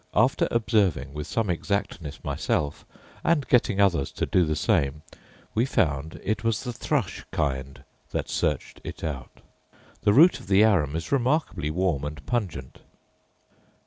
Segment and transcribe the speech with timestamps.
[0.15, 2.87] After observing, with some exactness, myself,
[3.23, 5.03] and getting others to do the same,
[5.53, 9.41] we found it was the thrush kind that searched it out.
[10.01, 12.79] The root of the arum is remarkably warm and pungent.